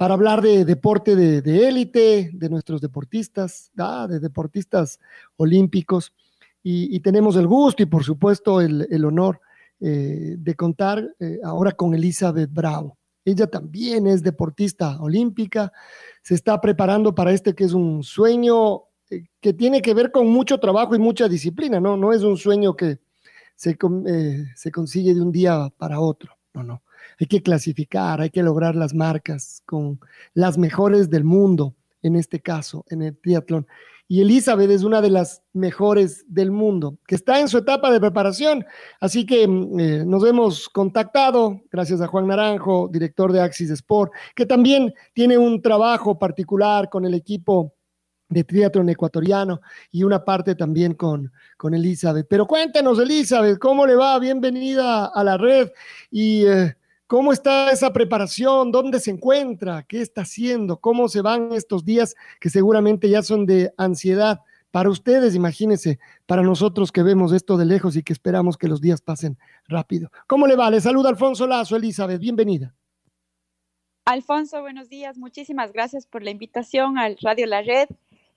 [0.00, 4.98] para hablar de deporte de élite, de, nuestros deportistas, de deportistas
[5.36, 6.14] olímpicos.
[6.62, 9.42] Y, tenemos el gusto y por supuesto el, honor
[9.78, 12.96] eh, de contar eh, ahora con Elizabeth Bravo.
[13.26, 15.70] Ella también es deportista olímpica,
[16.22, 20.28] se está preparando para este que es un sueño eh, que tiene que ver con
[20.28, 21.98] mucho trabajo y mucha disciplina, ¿no?
[21.98, 23.00] No es un sueño que
[23.54, 23.76] se,
[24.56, 26.82] se consigue de un día para otro, no, no
[27.18, 30.00] hay que clasificar, hay que lograr las marcas con
[30.34, 33.66] las mejores del mundo, en este caso, en el triatlón.
[34.12, 38.00] Y Elizabeth es una de las mejores del mundo, que está en su etapa de
[38.00, 38.66] preparación.
[39.00, 44.10] Así que mm, eh, nos hemos contactado, gracias a Juan Naranjo, director de Axis Sport,
[44.34, 47.72] que también tiene un trabajo particular con el equipo
[48.28, 49.60] de triatlón ecuatoriano
[49.92, 52.26] y una parte también con, con Elizabeth.
[52.28, 54.18] Pero cuéntenos, Elizabeth, ¿cómo le va?
[54.18, 55.70] Bienvenida a la red.
[56.10, 56.74] Y eh,
[57.10, 58.70] ¿Cómo está esa preparación?
[58.70, 59.82] ¿Dónde se encuentra?
[59.82, 60.76] ¿Qué está haciendo?
[60.76, 64.42] ¿Cómo se van estos días que seguramente ya son de ansiedad?
[64.70, 68.80] Para ustedes, imagínense, para nosotros que vemos esto de lejos y que esperamos que los
[68.80, 69.36] días pasen
[69.66, 70.12] rápido.
[70.28, 70.70] ¿Cómo le va?
[70.70, 72.72] Le saluda Alfonso Lazo, Elizabeth, bienvenida.
[74.04, 75.18] Alfonso, buenos días.
[75.18, 77.88] Muchísimas gracias por la invitación al Radio La Red.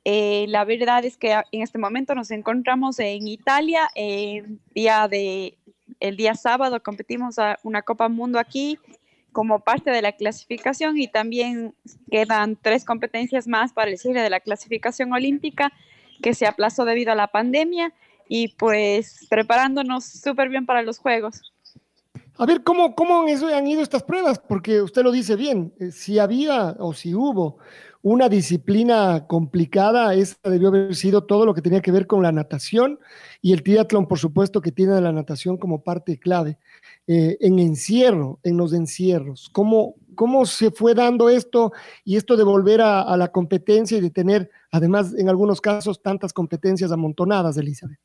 [0.03, 5.59] Eh, la verdad es que en este momento nos encontramos en Italia, en día de
[5.99, 8.79] el día sábado competimos a una Copa Mundo aquí
[9.31, 11.73] como parte de la clasificación y también
[12.09, 15.73] quedan tres competencias más para el cierre de la clasificación olímpica
[16.21, 17.93] que se aplazó debido a la pandemia
[18.29, 21.53] y pues preparándonos súper bien para los Juegos.
[22.37, 24.39] A ver, ¿cómo, cómo han ido estas pruebas?
[24.39, 27.57] Porque usted lo dice bien, eh, si había o si hubo
[28.03, 32.33] una disciplina complicada, esa debió haber sido todo lo que tenía que ver con la
[32.33, 32.99] natación
[33.41, 36.59] y el triatlón, por supuesto, que tiene la natación como parte clave.
[37.07, 41.71] Eh, en encierro, en los encierros, ¿cómo, ¿cómo se fue dando esto
[42.03, 46.33] y esto de volver a, la competencia y de tener, además, en algunos casos, tantas
[46.33, 47.99] competencias amontonadas, Elizabeth?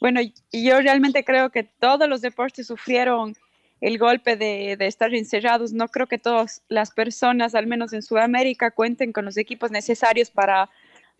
[0.00, 0.20] Bueno,
[0.52, 3.34] yo realmente creo que todos los deportes sufrieron
[3.80, 5.72] el golpe de, estar encerrados.
[5.72, 10.30] No creo que todas las personas, al menos en Sudamérica, cuenten con los equipos necesarios
[10.30, 10.68] para,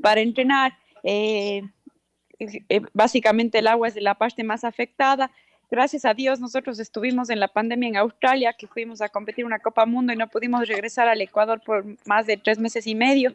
[0.00, 0.76] para entrenar.
[1.03, 1.62] Eh,
[2.38, 5.31] eh, básicamente el agua es la parte más afectada.
[5.71, 9.60] Gracias a Dios nosotros estuvimos en la pandemia en Australia, que fuimos a competir una
[9.60, 13.34] Copa Mundo y no pudimos regresar al Ecuador por más de tres meses y medio.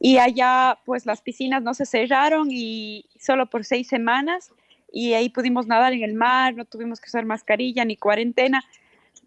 [0.00, 4.50] Y allá pues las piscinas no se cerraron y solo por seis semanas
[4.92, 8.64] y ahí pudimos nadar en el mar, no tuvimos que usar mascarilla ni cuarentena,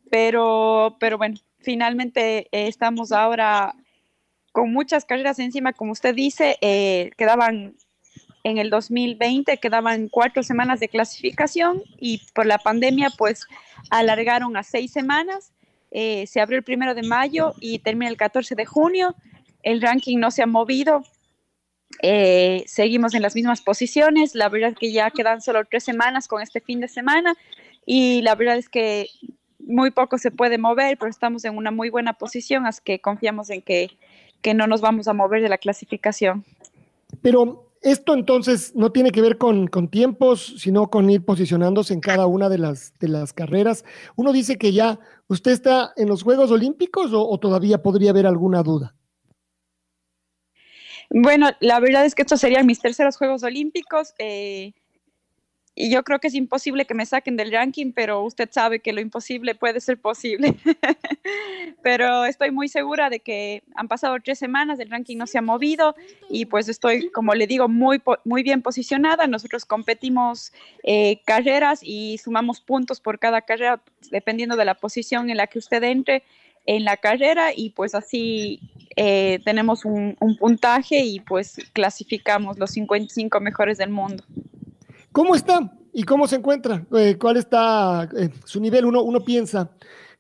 [0.10, 3.76] pero, pero bueno, finalmente eh, estamos ahora
[4.52, 7.76] con muchas carreras encima, como usted dice, eh, quedaban
[8.44, 13.46] en el 2020, quedaban cuatro semanas de clasificación y por la pandemia pues
[13.90, 15.54] alargaron a seis semanas.
[15.92, 19.16] Eh, se abrió el primero de mayo y termina el 14 de junio.
[19.62, 21.04] El ranking no se ha movido,
[22.02, 24.36] eh, seguimos en las mismas posiciones.
[24.36, 27.36] La verdad es que ya quedan solo tres semanas con este fin de semana
[27.86, 29.08] y la verdad es que
[29.60, 33.50] muy poco se puede mover, pero estamos en una muy buena posición, así que confiamos
[33.50, 33.92] en que,
[34.42, 36.44] que no nos vamos a mover de la clasificación.
[37.22, 42.00] Pero esto entonces no tiene que ver con, con, tiempos, sino con ir posicionándose en
[42.00, 43.86] cada una de las, de las carreras.
[44.16, 48.64] Uno dice que ya usted está en los Juegos Olímpicos o todavía podría haber alguna
[48.64, 48.96] duda.
[51.14, 54.14] Bueno, la verdad es que estos serían mis terceros Juegos Olímpicos.
[54.18, 54.72] Eh,
[55.76, 58.94] y yo creo que es imposible que me saquen del ranking, pero usted sabe que
[58.94, 60.56] lo imposible puede ser posible.
[61.84, 65.42] pero estoy muy segura de que han pasado tres semanas, el ranking no se ha
[65.42, 65.96] movido
[66.30, 69.28] y pues estoy, como le digo, muy, muy bien posicionada.
[69.28, 70.54] Nosotros competimos
[70.84, 73.82] eh, carreras y sumamos puntos por cada carrera,
[74.12, 76.24] dependiendo de la posición en la que usted entre
[76.66, 78.60] en la carrera y pues así
[78.96, 84.24] eh, tenemos un, puntaje y pues clasificamos los 55 mejores del mundo.
[85.12, 86.86] ¿Cómo está ¿y cómo se encuentra?
[86.96, 88.86] Eh, ¿Cuál está eh, su nivel?
[88.86, 89.72] Uno, uno piensa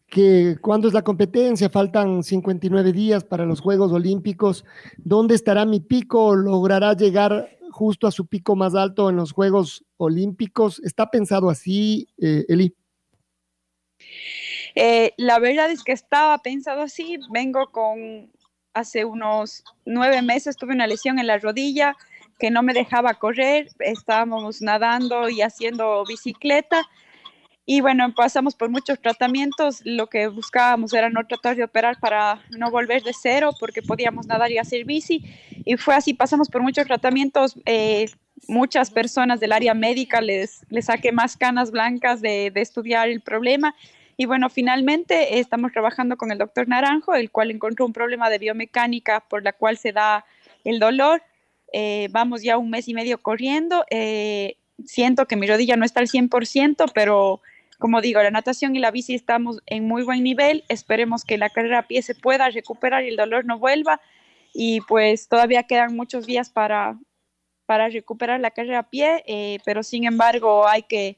[0.07, 4.65] que cuando es la competencia, faltan 59 días para los Juegos Olímpicos,
[4.97, 6.35] ¿dónde estará mi pico?
[6.35, 10.81] ¿Logrará llegar justo a su pico más alto en los Juegos Olímpicos?
[10.83, 12.75] ¿Está pensado así, Eli?
[14.75, 17.17] Eh, la verdad es que estaba pensado así.
[17.31, 18.31] Vengo con,
[18.73, 21.95] hace unos nueve meses tuve una lesión en la rodilla
[22.39, 23.69] que no me dejaba correr.
[23.79, 26.87] Estábamos nadando y haciendo bicicleta.
[27.65, 29.81] Y bueno, pasamos por muchos tratamientos.
[29.85, 34.25] Lo que buscábamos era no tratar de operar para no volver de cero, porque podíamos
[34.25, 35.23] nadar y hacer bici.
[35.63, 37.55] Y fue así, pasamos por muchos tratamientos.
[37.65, 38.09] Eh,
[38.47, 43.21] muchas personas del área médica les, les saqué más canas blancas de, de estudiar el
[43.21, 43.75] problema
[44.21, 48.37] y bueno, finalmente estamos trabajando con el doctor Naranjo, el cual encontró un problema de
[48.37, 50.25] biomecánica por la cual se da
[50.63, 51.23] el dolor.
[51.73, 53.83] Eh, vamos ya un mes y medio corriendo.
[53.89, 57.41] Eh, siento que mi rodilla no está al 100%, pero
[57.79, 60.65] como digo, la natación y la bici estamos en muy buen nivel.
[60.69, 64.01] Esperemos que la carrera a pie se pueda recuperar y el dolor no vuelva.
[64.53, 66.95] Y pues todavía quedan muchos días para,
[67.65, 71.15] para recuperar la carrera a pie, eh, pero sin embargo hay que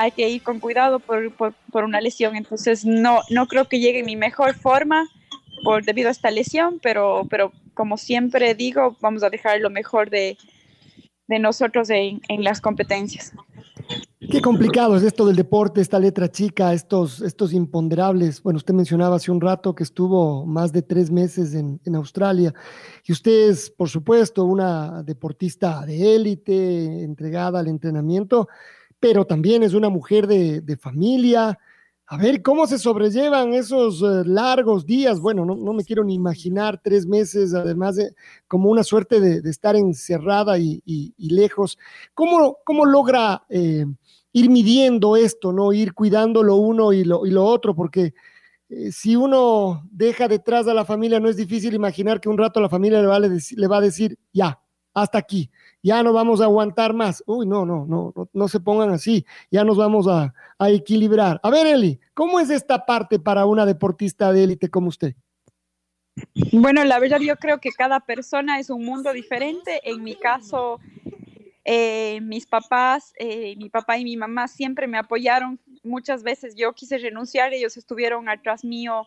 [0.00, 2.34] hay que ir con cuidado por, por, una lesión.
[2.34, 5.06] Entonces, no, no creo que llegue en mi mejor forma
[5.62, 10.08] por, debido a esta lesión, pero, pero como siempre digo, vamos a dejar lo mejor
[10.08, 10.38] de,
[11.28, 13.34] de nosotros en, en, las competencias.
[14.20, 18.42] Qué complicado es esto del deporte, esta letra chica, estos, estos imponderables.
[18.42, 22.54] Bueno, usted mencionaba hace un rato que estuvo más de tres meses en, en Australia
[23.04, 28.48] y usted es, por supuesto, una deportista de élite, entregada al entrenamiento
[29.00, 31.58] pero también es una mujer de, familia.
[32.06, 35.20] A ver, ¿cómo se sobrellevan esos eh, largos días?
[35.20, 38.14] Bueno, no, me quiero ni imaginar tres meses, además de
[38.46, 41.78] como una suerte de, estar encerrada y, lejos.
[42.14, 43.86] ¿Cómo, cómo logra eh,
[44.32, 45.72] ir midiendo esto, no?
[45.72, 48.12] Ir cuidando lo uno y lo, otro, porque
[48.68, 52.60] eh, si uno deja detrás a la familia, no es difícil imaginar que un rato
[52.60, 54.60] la familia le va a decir, ya,
[54.94, 55.50] hasta aquí
[55.82, 57.22] ya no vamos a aguantar más.
[57.26, 60.34] Uy, no, no, no, no, se pongan así, ya nos vamos a,
[60.68, 61.40] equilibrar.
[61.42, 65.14] A ver, Eli, ¿cómo es esta parte para una deportista de élite como usted?
[66.52, 69.80] Bueno, la verdad yo creo que cada persona es un mundo diferente.
[69.84, 70.78] En mi caso,
[71.64, 75.58] eh, mis papás, eh, mi papá y mi mamá siempre me apoyaron.
[75.82, 79.06] Muchas veces yo quise renunciar, ellos estuvieron atrás mío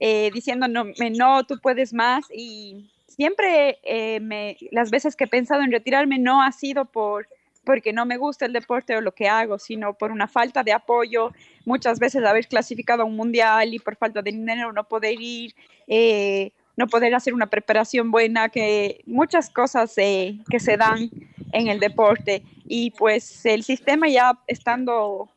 [0.00, 5.72] eh, diciéndome, no, tú puedes más y siempre eh, las veces que he pensado en
[5.72, 7.28] retirarme no ha sido por
[7.64, 10.72] porque no me gusta el deporte o lo que hago, sino por una falta de
[10.72, 11.30] apoyo,
[11.64, 15.54] muchas veces haber clasificado a un mundial y por falta de dinero no poder ir,
[15.86, 21.08] eh, no poder hacer una preparación buena, que muchas cosas que se dan
[21.52, 22.42] en el deporte.
[22.66, 25.30] Y pues el sistema ya estando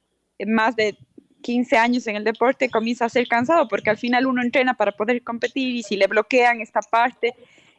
[0.48, 0.98] más de
[1.46, 4.94] 15 años en el deporte comienza a ser cansado porque al final uno entrena para
[4.94, 7.36] poder competir y si le bloquean esta parte,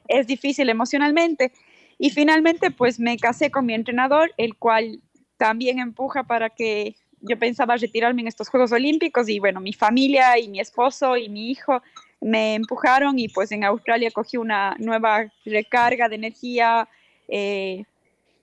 [0.09, 1.53] es difícil emocionalmente.
[1.99, 5.01] Y finalmente, pues me casé con mi entrenador, el cual
[5.37, 10.39] también empuja para que yo pensaba retirarme en estos Juegos Olímpicos y bueno, mi familia
[10.39, 11.83] y mi esposo y mi hijo
[12.21, 16.89] me empujaron y pues en Australia cogí una nueva recarga de energía,
[17.29, 17.85] eh,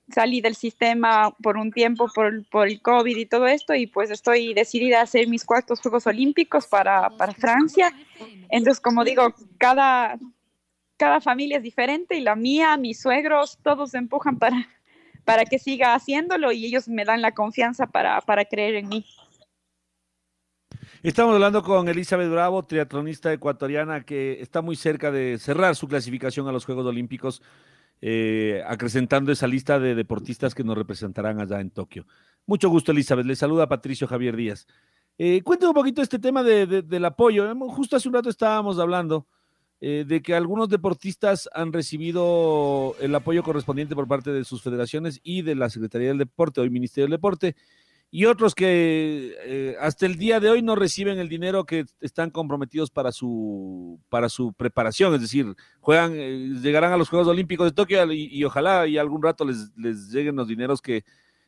[0.09, 4.11] salí del sistema por un tiempo por, por, el COVID y todo esto y pues
[4.11, 7.91] estoy decidida a hacer mis cuartos Juegos Olímpicos para, para Francia.
[8.49, 10.19] Entonces, como digo, cada,
[10.97, 14.67] cada familia es diferente y la mía, mis suegros, todos se empujan para,
[15.25, 19.05] para que siga haciéndolo y ellos me dan la confianza para, para creer en mí.
[21.01, 26.47] Estamos hablando con Elizabeth Bravo, triatlonista ecuatoriana que está muy cerca de cerrar su clasificación
[26.47, 27.41] a los Juegos Olímpicos,
[28.01, 32.05] eh, acrecentando esa lista de deportistas que nos representarán allá en Tokio.
[32.45, 33.25] Mucho gusto, Elizabeth.
[33.25, 34.65] Le saluda Patricio Javier Díaz.
[35.17, 37.53] Eh, cuéntame un poquito este tema del apoyo.
[37.69, 39.27] Justo hace un rato estábamos hablando
[39.85, 45.19] eh, de que algunos deportistas han recibido el apoyo correspondiente por parte de sus federaciones
[45.23, 47.57] y de la Secretaría del Deporte, hoy Ministerio del Deporte,
[48.09, 52.29] y otros que eh, hasta el día de hoy no reciben el dinero que están
[52.29, 57.67] comprometidos para su, para su preparación, es decir, juegan, eh, llegarán a los Juegos Olímpicos
[57.67, 61.03] de Tokio y, ojalá y algún rato les, les lleguen los dineros que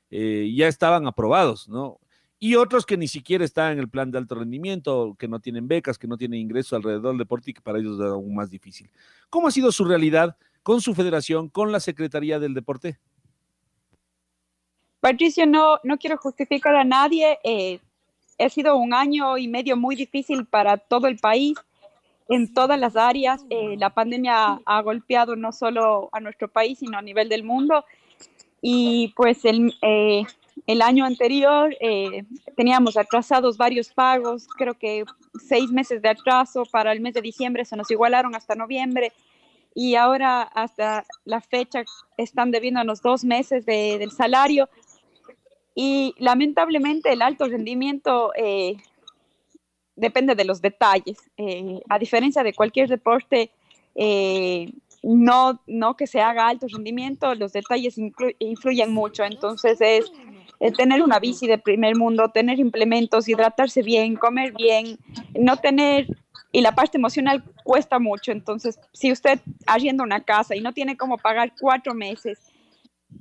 [0.10, 2.02] ya estaban aprobados, ¿no?
[2.40, 5.68] Y otros que ni siquiera están en el plan de alto rendimiento, que no tienen
[5.68, 8.50] becas, que no tienen ingresos alrededor del deporte y que para ellos es aún más
[8.50, 8.90] difícil.
[9.30, 13.00] ¿Cómo ha sido su realidad con su federación, con la Secretaría del Deporte?
[15.00, 17.38] Patricio, no, no quiero justificar a nadie.
[17.44, 17.80] Eh,
[18.40, 21.56] ha sido un año y medio muy difícil para todo el país
[22.28, 23.46] en todas las áreas.
[23.50, 27.86] Eh, la pandemia ha golpeado no solo a nuestro país, sino a nivel del mundo.
[28.62, 30.24] Y pues el, eh,
[30.68, 32.24] el año anterior eh,
[32.56, 35.04] teníamos atrasados varios pagos, creo que
[35.48, 39.12] seis meses de atraso para el mes de diciembre se nos igualaron hasta noviembre
[39.74, 41.84] y ahora hasta la fecha
[42.18, 44.70] están debiéndonos dos meses de, del salario
[45.76, 48.78] y lamentablemente el alto rendimiento eh,
[49.98, 51.18] depende de los detalles.
[51.36, 53.52] Eh, a diferencia de cualquier deporte,
[53.94, 54.72] eh,
[55.04, 57.98] no, no que se haga alto rendimiento, los detalles
[58.40, 59.26] influyen mucho.
[59.26, 60.12] Entonces es
[60.76, 64.98] tener una bici de primer mundo, tener implementos, hidratarse bien, comer bien,
[65.40, 66.08] no tener...
[66.52, 68.32] Y la parte emocional cuesta mucho.
[68.32, 72.40] Entonces, si usted arrienda una casa y no tiene cómo pagar cuatro meses,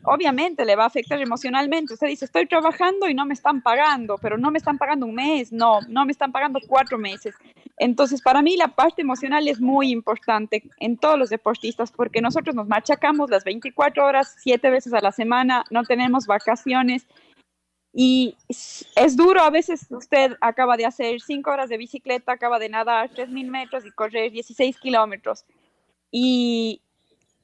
[0.03, 1.95] obviamente le va a afectar emocionalmente.
[1.95, 5.15] Usted dice, estoy trabajando y no me están pagando, pero no me están pagando un
[5.15, 7.35] mes, no, no me están pagando cuatro meses.
[7.79, 12.55] Entonces, para mí la parte emocional es muy importante en todos los deportistas porque nosotros
[12.55, 17.07] nos machacamos las 24 horas, siete veces a la semana, no tenemos vacaciones.
[17.97, 22.69] Y es duro, a veces usted acaba de hacer cinco horas de bicicleta, acaba de
[22.69, 25.45] nadar 3.000 metros y correr 16 kilómetros.
[26.11, 26.81] Y,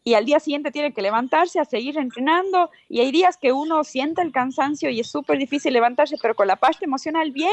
[0.02, 3.84] y al día siguiente tiene que levantarse a seguir entrenando y hay días que uno
[3.84, 7.52] siente el cansancio y es súper difícil levantarse, pero con la parte emocional bien,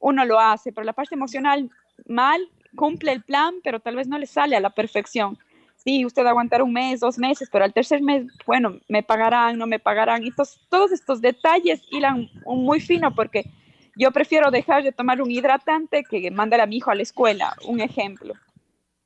[0.00, 1.70] uno lo hace, pero la parte emocional
[2.06, 5.38] mal, cumple el plan, pero tal vez no le sale a la perfección.
[5.86, 9.68] Sí, usted aguantar un mes, dos meses, pero al tercer mes, bueno, me pagarán, no
[9.68, 10.24] me pagarán.
[10.24, 10.32] Y
[10.68, 13.44] todos estos detalles irán muy fino porque
[13.94, 17.54] yo prefiero dejar de tomar un hidratante que mandar a mi hijo a la escuela,
[17.68, 18.34] un ejemplo.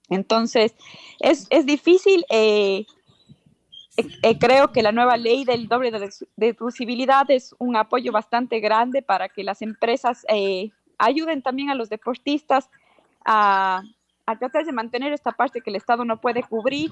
[0.08, 0.74] Entonces,
[1.18, 2.24] es, es difícil.
[2.30, 2.86] Eh,
[3.98, 8.58] eh, eh, creo que la nueva ley del doble de deducibilidad es un apoyo bastante
[8.58, 10.24] grande para que las empresas
[10.96, 12.70] ayuden también a los deportistas
[13.26, 13.82] a,
[14.30, 16.90] a, tratar de mantener esta parte que el Estado no puede cubrir,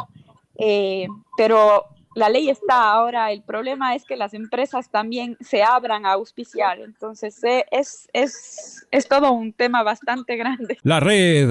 [1.36, 6.12] pero la ley está ahora, el problema es que las empresas también se abran a
[6.12, 7.40] auspiciar, entonces
[7.70, 10.78] es, es, es todo un tema bastante grande.
[10.82, 11.50] La red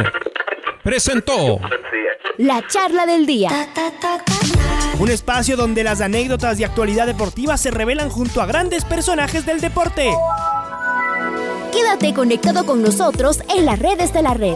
[0.83, 1.59] presentó
[2.37, 3.49] la charla del día.
[4.99, 9.59] Un espacio donde las anécdotas de actualidad deportiva se revelan junto a grandes personajes del
[9.59, 10.11] deporte.
[11.71, 14.55] Quédate conectado con nosotros en las redes de la red.